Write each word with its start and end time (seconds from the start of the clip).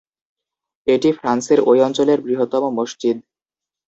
এটি 0.87 1.09
ফ্রান্সের 1.19 1.59
ঐ 1.63 1.85
অঞ্চলের 1.87 2.19
বৃহত্তম 2.21 2.63
মসজিদ। 2.77 3.17